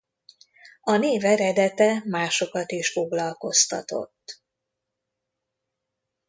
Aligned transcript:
A 0.81 0.95
név 0.97 1.23
eredete 1.25 2.03
másokat 2.05 2.71
is 2.71 2.91
foglalkoztatott. 2.91 4.41